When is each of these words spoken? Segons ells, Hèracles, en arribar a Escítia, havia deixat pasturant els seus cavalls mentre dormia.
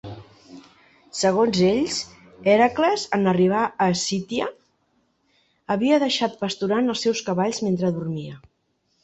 Segons 1.17 1.59
ells, 1.67 1.99
Hèracles, 2.53 3.03
en 3.17 3.33
arribar 3.33 3.59
a 3.85 3.91
Escítia, 3.97 4.49
havia 5.77 6.01
deixat 6.07 6.41
pasturant 6.43 6.91
els 6.97 7.07
seus 7.07 7.23
cavalls 7.31 7.63
mentre 7.69 7.95
dormia. 8.01 8.43